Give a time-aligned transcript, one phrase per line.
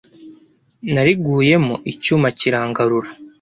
[0.93, 3.09] nari guyemo icyuma kirangarura